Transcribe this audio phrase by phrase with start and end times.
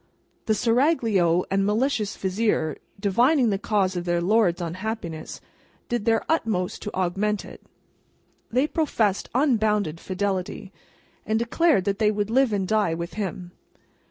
[0.47, 5.41] The Seraglio and malicious Vizier, divining the cause of their Lord's unhappiness,
[5.89, 7.61] did their utmost to augment it.
[8.49, 10.73] They professed unbounded fidelity,
[11.23, 13.51] and declared that they would live and die with him.